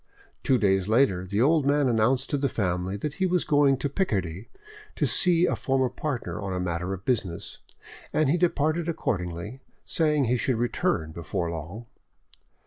Two 0.41 0.57
days 0.57 0.87
later 0.87 1.27
the 1.27 1.43
old 1.43 1.63
man 1.63 1.87
announced 1.87 2.31
to 2.31 2.37
the 2.39 2.49
family 2.49 2.97
that 2.97 3.13
he 3.21 3.27
was 3.27 3.43
going 3.45 3.77
to 3.77 3.87
Picardy 3.87 4.49
to 4.95 5.05
see 5.05 5.45
a 5.45 5.55
former 5.55 5.89
partner 5.89 6.41
on 6.41 6.53
a 6.53 6.59
matter 6.59 6.91
of 6.91 7.05
business, 7.05 7.59
and 8.11 8.27
he 8.27 8.35
departed 8.39 8.89
accordingly, 8.89 9.59
saying 9.85 10.25
he 10.25 10.37
should 10.37 10.55
return 10.57 11.11
before 11.11 11.51
long. 11.51 11.85